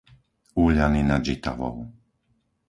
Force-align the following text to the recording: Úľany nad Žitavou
Úľany 0.63 1.01
nad 1.11 1.21
Žitavou 1.27 1.77